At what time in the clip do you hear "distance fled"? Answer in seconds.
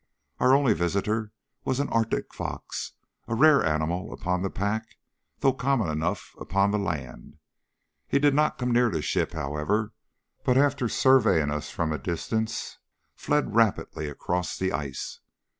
11.99-13.53